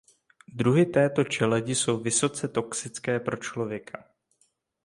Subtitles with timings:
[0.47, 4.03] Druhy této čeledi jsou vysoce toxické pro člověka.